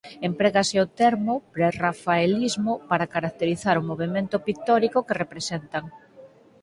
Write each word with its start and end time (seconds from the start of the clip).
Emprégase 0.29 0.75
o 0.85 0.91
termo 1.01 1.33
prerrafaelismo 1.53 2.73
para 2.89 3.09
caracterizar 3.15 3.75
o 3.77 3.85
movemento 3.89 4.35
pictórico 4.47 4.99
que 5.07 5.19
representan. 5.23 5.83